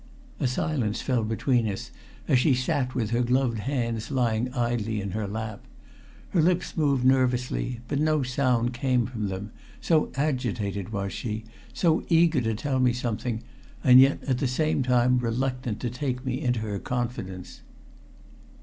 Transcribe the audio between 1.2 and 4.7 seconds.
between us as she sat with her gloved hands lying